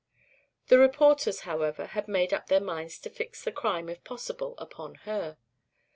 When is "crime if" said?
3.51-4.03